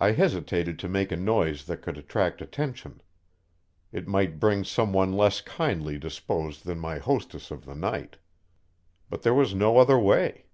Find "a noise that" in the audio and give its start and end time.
1.12-1.82